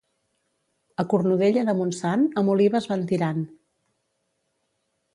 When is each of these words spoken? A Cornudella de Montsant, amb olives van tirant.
A 1.03 1.05
Cornudella 1.11 1.67
de 1.69 1.77
Montsant, 1.81 2.25
amb 2.43 2.57
olives 2.57 2.91
van 2.95 3.07
tirant. 3.15 3.47